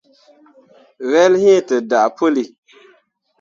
[1.09, 2.43] Wel iŋ te daa puli.